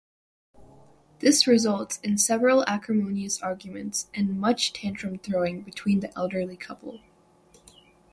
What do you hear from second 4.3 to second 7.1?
much tantrum throwing between the elderly couple.